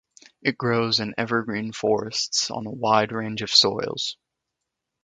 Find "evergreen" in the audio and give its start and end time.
1.15-1.73